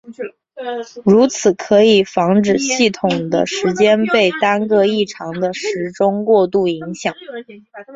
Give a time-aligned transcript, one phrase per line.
[1.05, 7.13] 如此可以防止系统的时间被单个异常的时钟过度影响。